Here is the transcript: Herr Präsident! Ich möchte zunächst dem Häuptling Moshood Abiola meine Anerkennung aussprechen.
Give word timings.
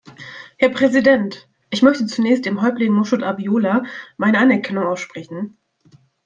Herr 0.57 0.69
Präsident! 0.69 1.47
Ich 1.69 1.83
möchte 1.83 2.07
zunächst 2.07 2.45
dem 2.47 2.63
Häuptling 2.63 2.91
Moshood 2.91 3.21
Abiola 3.21 3.83
meine 4.17 4.39
Anerkennung 4.39 4.85
aussprechen. 4.87 5.57